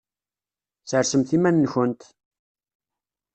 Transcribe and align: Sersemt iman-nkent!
Sersemt 0.89 1.29
iman-nkent! 1.37 2.01